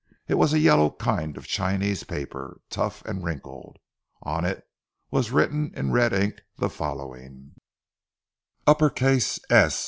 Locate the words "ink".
6.11-6.41